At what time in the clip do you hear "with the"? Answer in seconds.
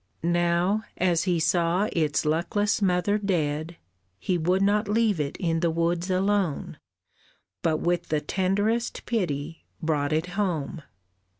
7.81-8.19